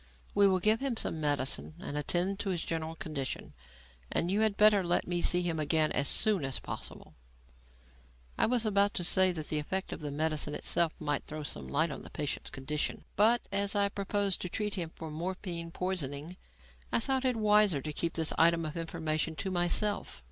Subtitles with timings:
[0.33, 3.53] "We will give him some medicine and attend to his general condition,
[4.11, 7.13] and you had better let me see him again as soon as possible."
[8.35, 11.67] I was about to say that the effect of the medicine itself might throw some
[11.67, 16.35] light on the patient's condition, but, as I proposed to treat him for morphine poisoning,
[16.91, 20.19] I thought it wiser to keep this item of information to myself.